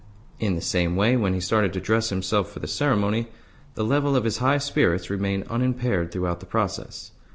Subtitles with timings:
[0.39, 3.27] In the same way, when he started to dress himself for the ceremony,
[3.75, 7.11] the level of his high spirits remained unimpaired throughout the process.